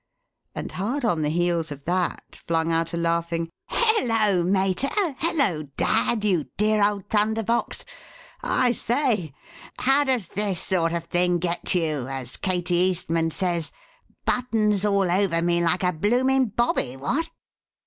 [0.55, 4.87] and hard on the heels of that flung out a laughing, "Hullo, mater?
[5.19, 6.25] Hullo, dad?
[6.25, 7.85] you dear old Thunder Box!
[8.41, 9.31] I say!
[9.77, 13.71] 'How does this sort of thing get you?' as Katie Eastman says.
[14.25, 16.97] Buttons all over me, like a blooming Bobby!
[16.97, 17.29] What?"